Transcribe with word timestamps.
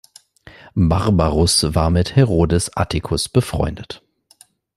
Barbarus 0.73 1.75
war 1.75 1.91
mit 1.91 2.15
Herodes 2.15 2.75
Atticus 2.75 3.29
befreundet. 3.29 4.01